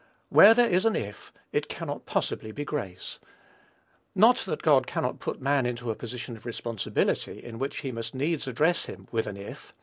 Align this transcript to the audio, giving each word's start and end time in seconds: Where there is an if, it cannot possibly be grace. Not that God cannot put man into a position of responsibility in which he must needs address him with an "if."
Where 0.29 0.55
there 0.55 0.65
is 0.67 0.83
an 0.85 0.95
if, 0.95 1.31
it 1.51 1.69
cannot 1.69 2.07
possibly 2.07 2.51
be 2.51 2.65
grace. 2.65 3.19
Not 4.15 4.37
that 4.47 4.63
God 4.63 4.87
cannot 4.87 5.19
put 5.19 5.39
man 5.39 5.67
into 5.67 5.91
a 5.91 5.95
position 5.95 6.35
of 6.35 6.43
responsibility 6.43 7.37
in 7.43 7.59
which 7.59 7.81
he 7.81 7.91
must 7.91 8.15
needs 8.15 8.47
address 8.47 8.85
him 8.85 9.07
with 9.11 9.27
an 9.27 9.37
"if." 9.37 9.75